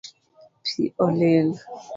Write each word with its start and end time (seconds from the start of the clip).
Pi 0.63 0.83
olil 1.05 1.49